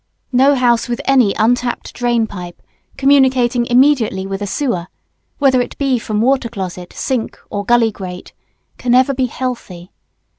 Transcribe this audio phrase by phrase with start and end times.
[0.31, 2.59] No house with any untrapped drain pipe
[2.97, 4.87] communicating immediately with a sewer,
[5.37, 8.33] whether it be from water closet, sink, or gully grate,
[8.79, 9.91] can ever be healthy.